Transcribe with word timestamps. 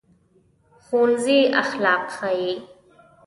ښوونځی 0.85 1.39
اخلاق 1.61 2.03
ښيي 2.17 2.53